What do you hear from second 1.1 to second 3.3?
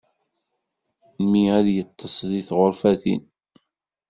Mmi ad yeṭṭes deg tɣurfatin.